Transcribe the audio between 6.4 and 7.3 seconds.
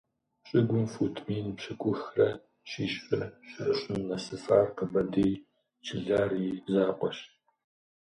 и закъуэщ.